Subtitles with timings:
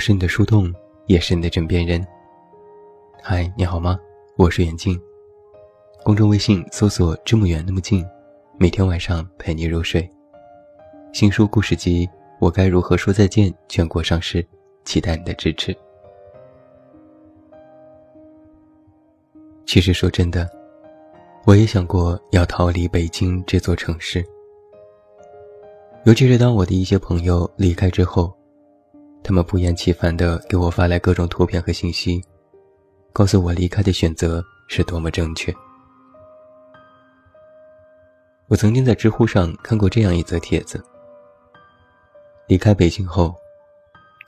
[0.00, 0.74] 是你的树洞，
[1.04, 2.04] 也是你的枕边人。
[3.22, 4.00] 嗨，你好吗？
[4.34, 4.98] 我是远近。
[6.02, 8.02] 公众微信搜索“这么远那么近”，
[8.58, 10.10] 每天晚上陪你入睡。
[11.12, 12.06] 新书故事集
[12.40, 14.42] 《我该如何说再见》全国上市，
[14.86, 15.76] 期待你的支持。
[19.66, 20.48] 其实说真的，
[21.44, 24.24] 我也想过要逃离北京这座城市，
[26.04, 28.34] 尤其是当我的一些朋友离开之后。
[29.22, 32.20] 他们不厌其烦地给我发来各种图片和信息，
[33.12, 35.54] 告诉我离开的选择是多么正确。
[38.48, 40.82] 我曾经在知乎上看过这样一则帖子：
[42.48, 43.32] 离开北京后，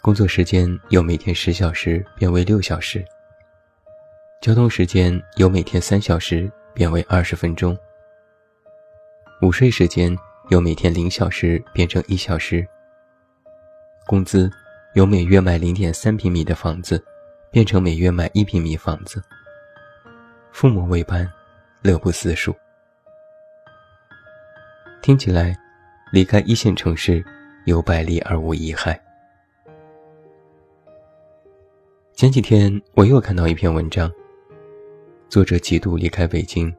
[0.00, 3.04] 工作时间由每天十小时变为六小时，
[4.40, 7.76] 交通时间由每天三小时变为二十分钟，
[9.40, 10.16] 午睡时间
[10.50, 12.64] 由每天零小时变成一小时，
[14.06, 14.48] 工资。
[14.94, 17.02] 由每月买零点三平米的房子，
[17.50, 19.22] 变成每月买一平米房子。
[20.50, 21.26] 父母为伴，
[21.80, 22.54] 乐不思蜀。
[25.00, 25.58] 听起来，
[26.12, 27.24] 离开一线城市
[27.64, 29.00] 有百利而无一害。
[32.12, 34.12] 前几天我又看到一篇文章，
[35.30, 36.70] 作者几度离开北京，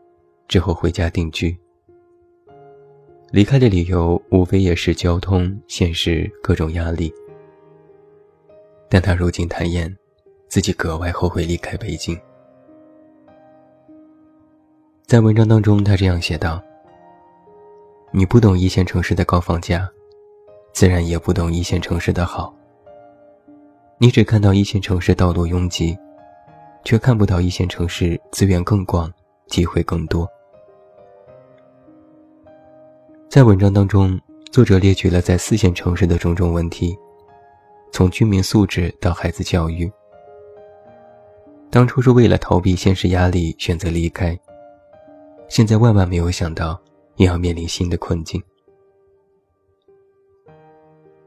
[0.48, 1.58] 之后回家定居。
[3.32, 7.12] 离开的理由无非也是交通、现实各种压力。
[8.94, 9.92] 但他如今坦言，
[10.48, 12.16] 自己格外后悔离开北京。
[15.08, 16.62] 在文章当中，他这样写道
[18.14, 19.90] ：“你不懂一线城市的高房价，
[20.74, 22.54] 自然也不懂一线城市的好。
[23.98, 25.98] 你只看到一线城市道路拥挤，
[26.86, 29.12] 却看不到一线城市资源更广，
[29.48, 30.30] 机会更多。”
[33.28, 34.22] 在文章当中，
[34.52, 36.96] 作者列举了在四线城市的种种问题。
[37.94, 39.90] 从居民素质到孩子教育，
[41.70, 44.38] 当初是为了逃避现实压力选择离开，
[45.48, 46.82] 现在万万没有想到
[47.18, 48.42] 也要面临新的困境。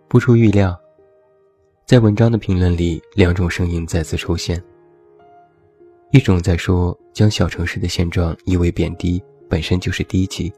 [0.08, 0.76] 不出预料，
[1.84, 4.60] 在文章的评论里，两种声音再次出现：
[6.10, 10.52] 一种在说将小城市的现状一味贬低本身就是低级；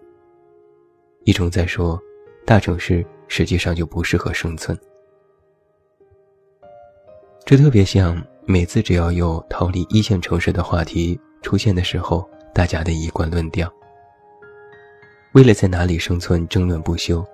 [1.24, 2.00] 一种在说
[2.46, 4.74] 大城市实际上就不适合生存。
[7.48, 13.72] 这特别像每次只要有逃离一线城市的话题出现的时候，大家的一贯论调。
[15.32, 17.26] 为了在哪里生存争论不休，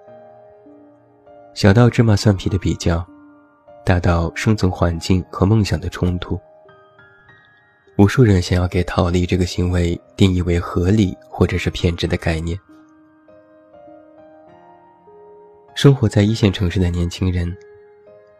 [1.52, 3.04] 小到芝麻蒜皮的比较，
[3.84, 6.38] 大到生存环境和梦想的冲突，
[7.98, 12.56] 无数人想要给逃离这个行为定义为合理或者是偏执的概念。
[15.74, 17.52] 生活在一线城市的年轻人。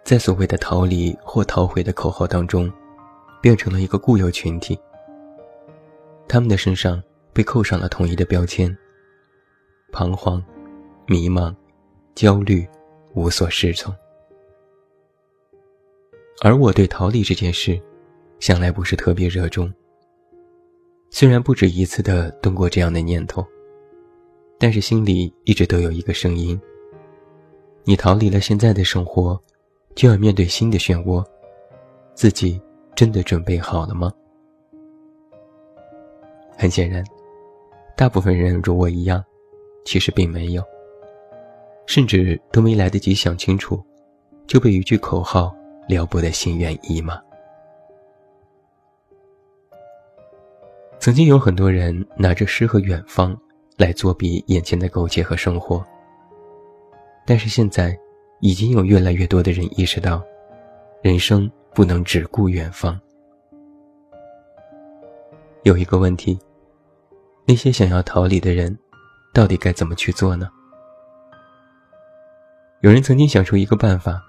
[0.05, 2.71] 在所谓的逃离或逃回的口号当中，
[3.41, 4.79] 变成了一个固有群体。
[6.29, 8.77] 他们的身上被扣上了统一的标签：
[9.93, 10.45] 彷徨、
[11.07, 11.55] 迷茫、
[12.15, 12.69] 焦虑、
[13.15, 13.95] 无所适从。
[16.43, 17.81] 而我对逃离这件事，
[18.41, 19.73] 向来不是特别热衷。
[21.09, 23.43] 虽然不止一次的动过这样的念头，
[24.59, 26.61] 但是心里一直都有一个声音：
[27.85, 29.41] 你逃离了现在的生活。
[29.95, 31.25] 就要面对新的漩涡，
[32.15, 32.61] 自己
[32.97, 34.13] 真的准备好了吗？
[36.59, 37.05] 很显然，
[37.97, 39.25] 大部分人如我一样，
[39.85, 40.63] 其实并没有，
[41.87, 43.81] 甚至都没来得及想清楚，
[44.49, 45.55] 就被一句口号
[45.89, 47.21] 撩拨的心猿意马。
[50.99, 53.37] 曾经有很多人拿着诗和远方
[53.77, 55.85] 来作比眼前的苟且和生活，
[57.25, 57.97] 但是现在。
[58.41, 60.23] 已经有越来越多的人意识到，
[61.03, 63.01] 人生不能只顾远方。
[65.63, 66.39] 有一个问题：
[67.47, 68.77] 那些想要逃离的人，
[69.33, 70.49] 到底该怎么去做呢？
[72.81, 74.23] 有人曾经想出一个办法，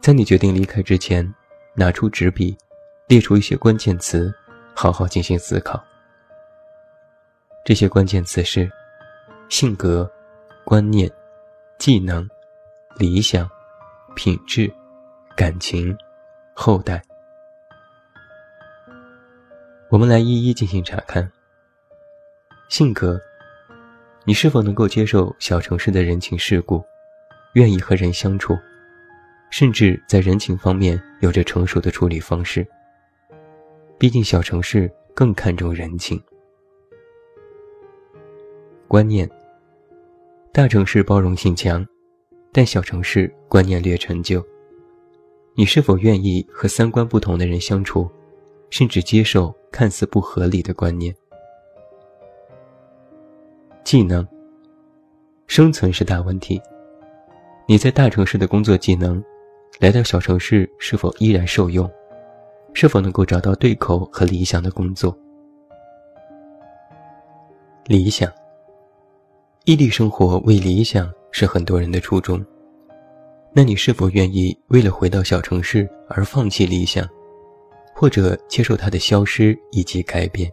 [0.00, 1.32] 在你决定离开之前，
[1.74, 2.56] 拿出纸笔，
[3.06, 4.34] 列出一些关键词，
[4.74, 5.80] 好好进行思考。
[7.64, 8.68] 这些关键词是：
[9.48, 10.10] 性格、
[10.64, 11.08] 观念、
[11.78, 12.28] 技能。
[12.98, 13.48] 理想、
[14.14, 14.72] 品质、
[15.36, 15.96] 感情、
[16.54, 17.02] 后代，
[19.90, 21.30] 我们来一一进行查看。
[22.68, 23.20] 性格，
[24.24, 26.84] 你是否能够接受小城市的人情世故，
[27.54, 28.56] 愿意和人相处，
[29.50, 32.66] 甚至在人情方面有着成熟的处理方式？
[33.98, 36.22] 毕竟小城市更看重人情。
[38.86, 39.28] 观念，
[40.52, 41.84] 大城市包容性强。
[42.54, 44.44] 但小城市观念略陈旧，
[45.54, 48.06] 你是否愿意和三观不同的人相处，
[48.68, 51.14] 甚至接受看似不合理的观念？
[53.82, 54.26] 技能。
[55.46, 56.60] 生存是大问题。
[57.66, 59.22] 你在大城市的工作技能，
[59.80, 61.90] 来到小城市是否依然受用？
[62.74, 65.16] 是否能够找到对口和理想的工作？
[67.86, 68.30] 理想。
[69.64, 72.44] 异地生活为理想是很多人的初衷。
[73.54, 77.06] 那你是否愿意为了回到小城市而放弃理想，
[77.94, 80.50] 或者接受它的消失以及改变？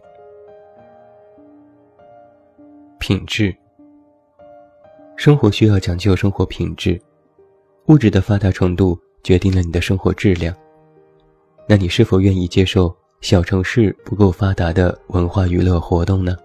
[2.98, 3.54] 品质。
[5.16, 7.00] 生活需要讲究生活品质，
[7.86, 10.54] 物质的发达程度决定了你的生活质量。
[11.66, 16.36] 那你是否愿意接受小城市不够发达的文化娱乐活动呢？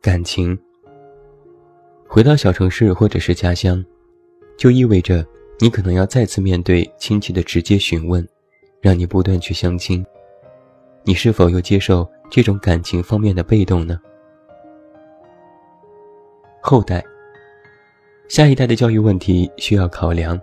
[0.00, 0.58] 感情。
[2.08, 3.84] 回到小城市或者是家乡，
[4.56, 5.26] 就意味着
[5.58, 8.26] 你可能要再次面对亲戚的直接询问，
[8.80, 10.04] 让你不断去相亲。
[11.02, 14.00] 你是否又接受这种感情方面的被动呢？
[16.60, 17.04] 后代，
[18.28, 20.40] 下一代的教育问题需要考量，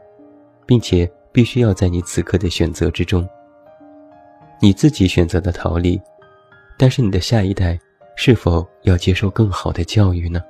[0.66, 3.28] 并且必须要在你此刻的选择之中。
[4.62, 6.00] 你自己选择的逃离，
[6.78, 7.78] 但是你的下一代
[8.16, 10.42] 是否要接受更好的教育呢？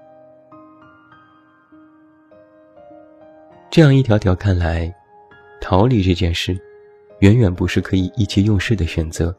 [3.73, 4.93] 这样一条条看来，
[5.59, 6.55] 逃离这件事，
[7.21, 9.35] 远远不是可以意气用事的选择。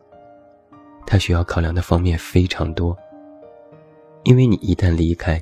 [1.07, 2.99] 它需要考量的方面非常多，
[4.25, 5.41] 因为你一旦离开。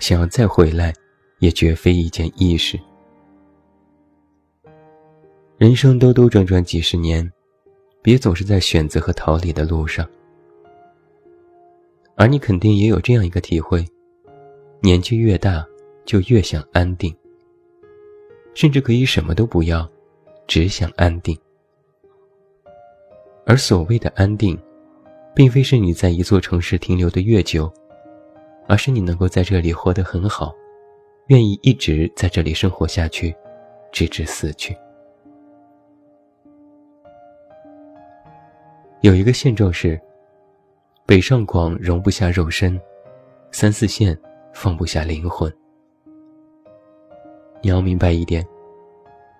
[0.00, 0.92] 想要再回来，
[1.38, 2.78] 也绝非一件易事。
[5.56, 7.26] 人生兜兜转转几十年，
[8.02, 10.06] 别总是在选择和逃离的路上。
[12.16, 13.82] 而你肯定也有这样一个体会：
[14.82, 15.66] 年纪越大，
[16.04, 17.14] 就越想安定，
[18.60, 19.88] 甚至可以什么都不要，
[20.46, 21.34] 只想安定。
[23.46, 24.54] 而所谓的安定，
[25.34, 27.72] 并非是你在一座城市停留的越久。
[28.68, 30.54] 而是你能够在这里活得很好，
[31.28, 33.34] 愿意一直在这里生活下去，
[33.90, 34.76] 直至死去。
[39.00, 39.98] 有一个现状是：
[41.06, 42.78] 北上广容不下肉身，
[43.52, 44.14] 三四线
[44.52, 45.50] 放不下灵魂。
[47.62, 48.46] 你要明白一点，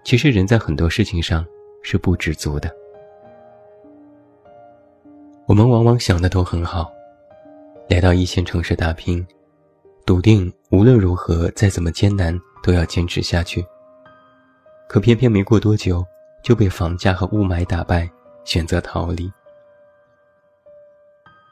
[0.04, 1.44] 其实人在很多事情上
[1.82, 2.70] 是不知足的。
[5.46, 6.90] 我们往往想的都很好。
[7.88, 9.26] 来到一线城市打拼，
[10.06, 13.64] 笃定无论如何再怎么艰难都要坚持下去。
[14.86, 16.04] 可偏偏没过多久，
[16.42, 18.08] 就被房价和雾霾打败，
[18.44, 19.28] 选择逃离。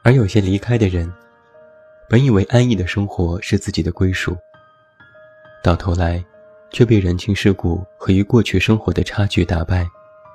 [0.01, 1.11] 而有些离开的人，
[2.07, 4.37] 本以为安逸的生活是自己的归属，
[5.61, 6.23] 到头来，
[6.71, 9.87] 却被人情世故和与过去生活的差距打败，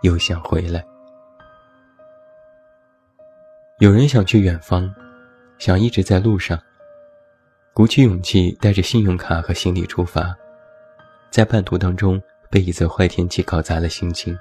[0.03, 0.85] 又想回来。
[3.79, 4.93] 有人想去远方。
[5.57, 6.61] 想一直在路上，
[7.73, 10.37] 鼓起勇气带着信用卡和行李出发，
[11.31, 14.37] 在半途当中被一则坏天气搞砸了心情。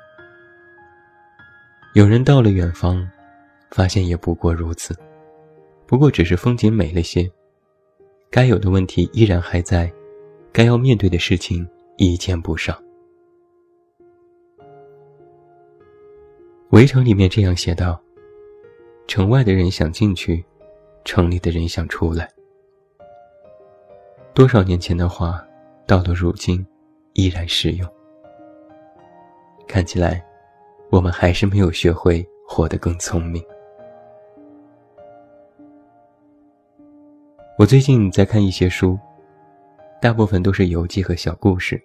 [1.94, 3.08] 有人到了远方，
[3.70, 4.98] 发现也不过如此，
[5.86, 7.30] 不过只是风景美了些，
[8.32, 9.90] 该有的问题依然还在，
[10.52, 11.66] 该要面对的事情
[11.98, 12.78] 一件不少。
[16.72, 18.02] 围城里面这样写道
[19.08, 20.44] ：“城外的人想进去。”
[21.06, 22.32] 城里的人想出来，
[24.34, 25.46] 多少年前的话，
[25.86, 26.66] 到了如今，
[27.12, 27.86] 依然适用。
[29.68, 30.26] 看起来，
[30.90, 33.44] 我们还是没有学会活得更聪明。
[37.60, 38.98] 我最近在看一些书，
[40.04, 41.82] 大部分都是游记和小故事。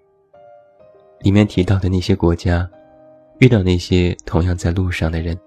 [1.20, 2.68] 里面提到的那些国家，
[3.38, 5.38] 遇到那些同样在路上的人。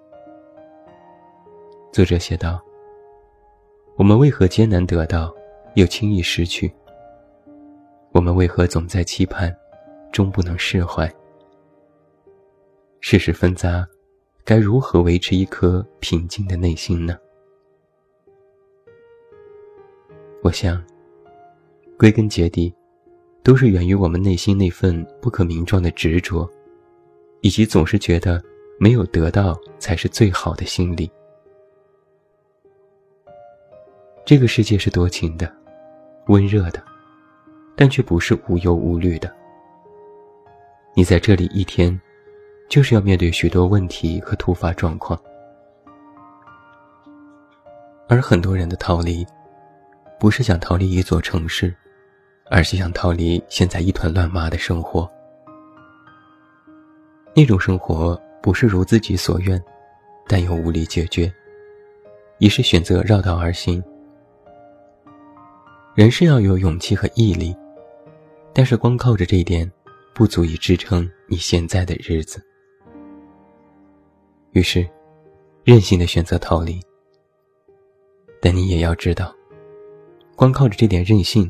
[1.92, 2.62] 作者写道。
[3.98, 5.36] 我们为何艰难得到，
[5.76, 6.74] 又轻易失去？
[8.14, 9.54] 我们为何总在期盼，
[10.14, 11.14] 终不能释怀？
[13.02, 13.86] 世事纷杂，
[14.46, 17.18] 该如何维持一颗平静的内心呢？
[20.42, 20.82] 我想，
[22.02, 22.74] 归根结底，
[23.44, 26.50] 都是源于我们内心那份不可名状的执着，
[27.42, 28.42] 以及总是觉得
[28.80, 31.12] 没有得到才是最好的心理。
[34.26, 35.56] 这个世界是多情的，
[36.26, 36.84] 温热的，
[37.76, 39.32] 但却不是无忧无虑的。
[40.96, 42.02] 你在这里一天，
[42.68, 45.22] 就是要面对许多问题和突发状况。
[48.08, 49.24] 而很多人的逃离，
[50.20, 51.72] 不是想逃离一座城市，
[52.52, 55.10] 而是想逃离现在一团乱麻的生活。
[57.34, 59.64] 那种生活不是如自己所愿，
[60.28, 61.34] 但又无力解决，
[62.40, 63.82] 于是选择绕道而行。
[65.96, 67.56] 人是要有勇气和毅力，
[68.54, 69.70] 但是光靠着这一点，
[70.14, 72.46] 不足以支撑你现在的日子。
[74.52, 74.86] 于是，
[75.64, 76.82] 任性的选择逃离。
[78.42, 79.34] 但你也要知道，
[80.36, 81.50] 光靠着这点任性，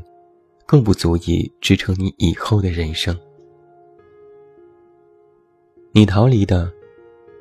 [0.71, 3.13] 更不足以支撑你以后的人生。
[5.91, 6.71] 你逃离的，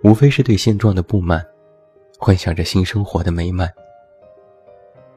[0.02, 1.40] 无非是对现状的不满，
[2.18, 3.72] 幻想着新生活的美满，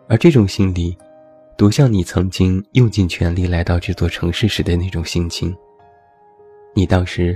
[0.08, 0.96] 而这种心理。
[1.58, 5.56] 多像你曾经用尽全力来到这座城市时的那种心情。
[6.76, 7.36] 你当时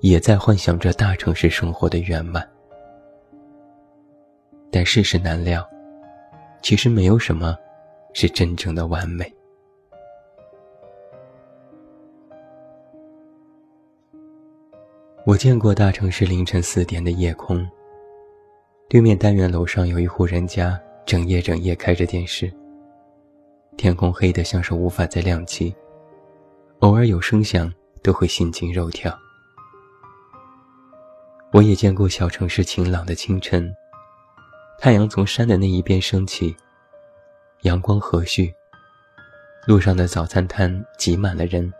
[0.00, 2.44] 也在幻想着大城市生活的圆满，
[4.72, 5.64] 但世事难料，
[6.62, 7.56] 其实没有什么
[8.12, 9.32] 是真正的完美。
[15.26, 17.68] 我见过大城市凌晨四点的夜空，
[18.88, 22.48] 对面单元楼上有一户人家，整夜整夜开着电视。
[23.76, 25.74] 天空黑得像是无法再亮起，
[26.78, 29.12] 偶尔有声响都会心惊肉跳。
[31.52, 33.68] 我也见过小城市晴朗的清晨，
[34.78, 36.54] 太阳从山的那一边升起，
[37.62, 38.48] 阳光和煦，
[39.66, 41.72] 路上的早餐摊挤满了人。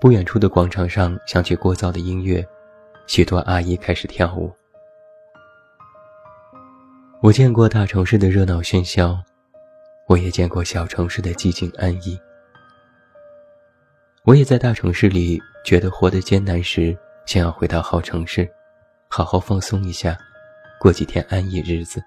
[0.00, 2.46] 不远处的广场上响起聒噪的音乐，
[3.08, 4.52] 许多阿姨开始跳舞。
[7.20, 9.18] 我见过大城市的热闹喧嚣。
[10.06, 12.18] 我也见过小城市的寂静安逸。
[14.24, 18.48] 我也在大城市里觉得活得艰难时，想要回到好城市，
[19.10, 20.16] 好好放松一下，
[20.80, 22.02] 过几天安逸日子。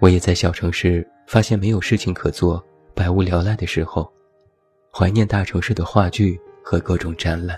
[0.00, 2.62] 我也在小城市发现没有事情可做，
[2.94, 4.12] 百无聊赖的时候，
[4.98, 7.56] 怀念大城市的话剧和各种展览。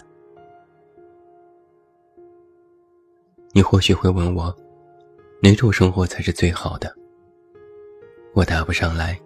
[3.52, 4.54] 你或许会问我，
[5.42, 6.94] 哪种生活才是最好的？
[8.34, 9.18] 我答不上来，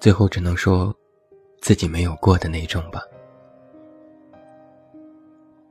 [0.00, 0.90] 最后只能说，
[1.60, 3.02] 自己没有过的那种吧。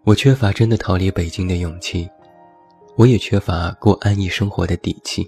[0.03, 2.07] 我缺乏真的逃离北京的勇气，
[2.97, 5.27] 我也缺乏过安逸生活的底气。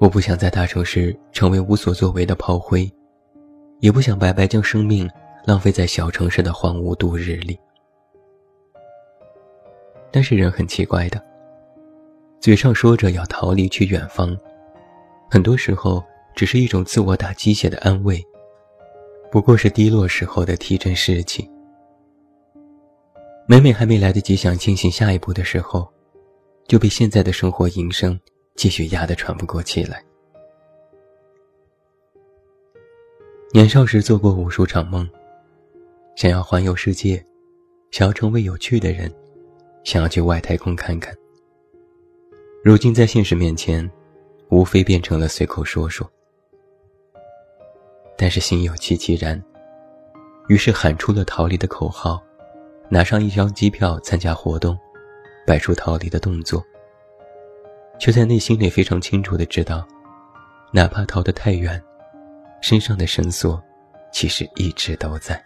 [0.00, 2.90] 我不想在大城市成为无所作为的炮灰，
[3.80, 5.08] 也不想白白将生命
[5.44, 7.58] 浪费在小城市的荒芜度日里。
[10.10, 11.22] 但是人很奇怪的，
[12.40, 14.36] 嘴上说着要逃离去远方。
[15.30, 16.02] 很多时候，
[16.34, 18.24] 只是一种自我打鸡血的安慰，
[19.30, 21.48] 不过是低落时候的提振士气。
[23.46, 25.86] 每每还没来得及想进行下一步的时候，
[26.66, 28.18] 就被现在的生活营生
[28.56, 30.02] 继续压得喘不过气来。
[33.52, 35.08] 年少时做过无数场梦，
[36.16, 37.24] 想要环游世界，
[37.90, 39.12] 想要成为有趣的人，
[39.84, 41.14] 想要去外太空看看。
[42.62, 43.88] 如今在现实面前。
[44.50, 46.10] 无非变成了随口说说，
[48.16, 49.38] 但是心有戚戚然，
[50.48, 52.18] 于是喊出了逃离的口号，
[52.88, 54.74] 拿上一张机票参加活动，
[55.46, 56.64] 摆出逃离的动作，
[57.98, 59.86] 却在内心里非常清楚的知道，
[60.72, 61.78] 哪怕逃得太远，
[62.60, 63.62] 身上的绳索
[64.12, 65.42] 其实一直都在。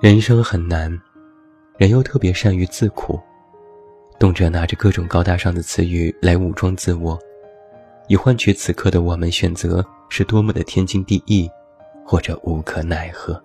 [0.00, 0.96] 人生很难，
[1.76, 3.20] 人又特别善于自苦。
[4.18, 7.18] 动辄拿着各种高大上的词语来武装自我，
[8.08, 11.50] 以换取此刻的我们选择是多么的天经地义，
[12.04, 13.40] 或者无可奈何。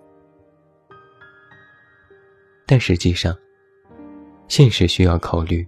[2.66, 3.36] 但实际上，
[4.48, 5.66] 现实需要考虑，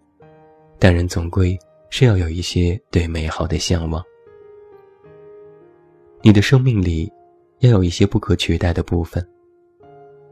[0.78, 1.58] 但人总归
[1.90, 4.02] 是要有一些对美好的向往。
[6.22, 7.12] 你的生命里，
[7.60, 9.26] 要有一些不可取代的部分，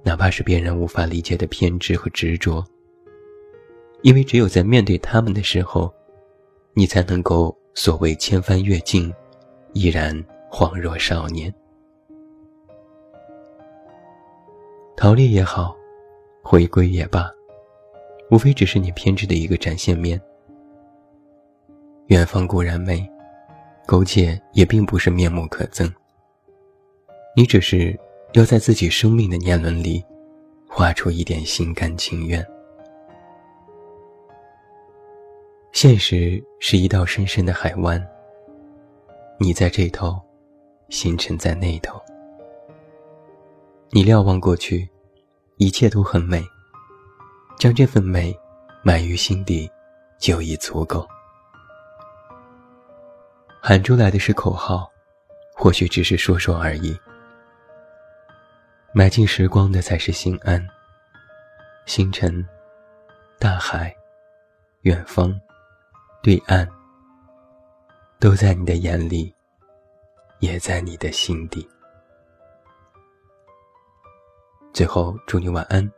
[0.03, 2.65] 哪怕是别人无法理解的偏执和执着。
[4.03, 5.93] 因为只有在面对他们的时候，
[6.75, 9.11] 你才能够所谓千帆越尽，
[9.73, 10.15] 依然
[10.51, 11.53] 恍若少年。
[14.97, 15.75] 逃离也好，
[16.43, 17.31] 回归也罢，
[18.31, 20.21] 无非只是你偏执的一个展现面。
[22.09, 23.09] 远方固然美，
[23.87, 25.91] 苟且也并不是面目可憎。
[27.35, 27.99] 你只是
[28.35, 30.05] 要在自己生命的年轮里，
[30.69, 32.47] 画出一点心甘情愿。
[35.73, 38.01] 现实是一道深深的海湾。
[39.41, 40.21] 你在这头，
[40.91, 42.01] 星辰在那头。
[43.91, 44.89] 你瞭望过去，
[45.57, 46.45] 一切都很美。
[47.59, 48.37] 将这份美
[48.83, 49.71] 埋于心底，
[50.19, 51.07] 就已足够。
[53.67, 54.93] 喊出来的是口号，
[55.55, 56.95] 或许只是说说而已。
[58.93, 60.63] 埋进时光的才是心安。
[61.87, 62.47] 星辰、
[63.39, 63.97] 大海、
[64.83, 65.35] 远方、
[66.23, 66.69] 对岸，
[68.21, 69.35] 都在你的眼里，
[70.41, 71.67] 也在你的心底。
[74.75, 75.91] 最后，祝你晚安，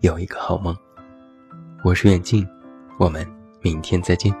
[0.00, 0.76] 有一个好梦。
[1.84, 2.44] 我是远近，
[2.98, 3.24] 我们
[3.60, 4.34] 明天再见。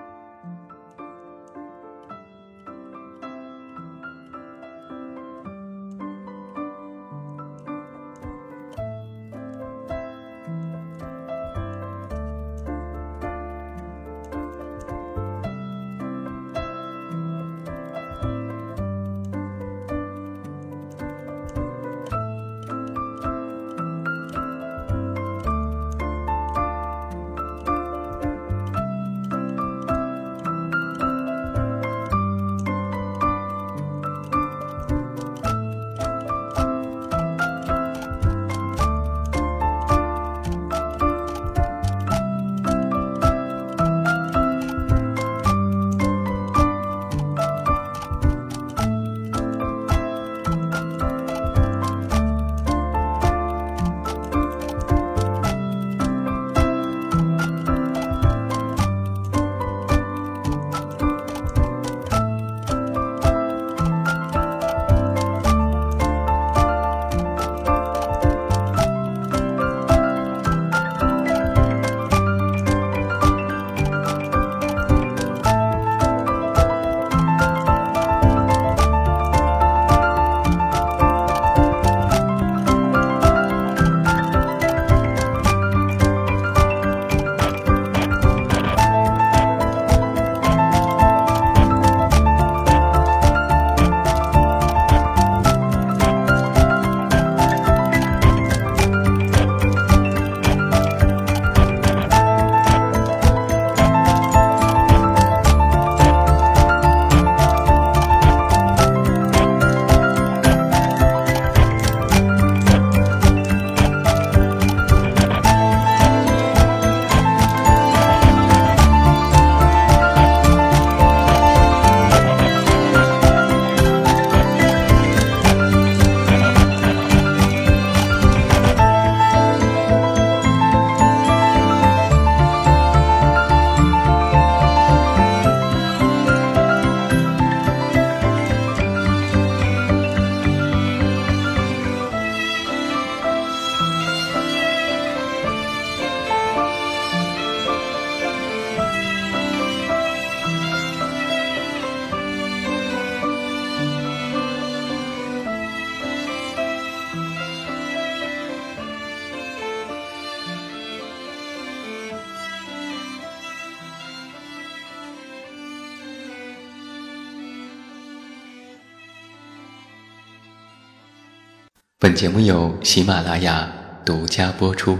[172.02, 173.72] 本节目由喜马拉雅
[174.04, 174.98] 独家播出。